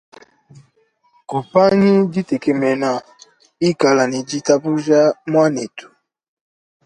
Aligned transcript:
Kupangi 1.29 1.93
ditekemena 2.13 2.91
ikala 3.69 4.03
ne 4.07 4.19
ditabuja 4.29 5.01
muanetu. 5.31 5.85